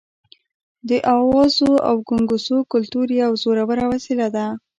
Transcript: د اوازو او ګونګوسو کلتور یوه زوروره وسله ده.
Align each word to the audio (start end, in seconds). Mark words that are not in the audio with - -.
د 0.89 0.91
اوازو 1.17 1.71
او 1.87 1.95
ګونګوسو 2.07 2.57
کلتور 2.71 3.07
یوه 3.21 3.35
زوروره 3.43 3.85
وسله 3.91 4.27
ده. 4.35 4.45